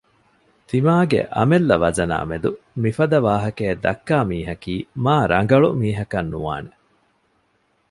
ތިމާގެ 0.69 1.21
އަމިއްލަ 1.35 1.75
ވަޒަނާމެދު 1.83 2.49
މިފަދަ 2.81 3.17
ވާހަކައެއް 3.27 3.81
ދައްކާ 3.85 4.17
މީހަކީ 4.31 4.73
މާ 5.03 5.15
ރަނގަޅު 5.31 5.69
މީހަކަށް 5.81 6.29
ނުވާނެ 6.33 6.71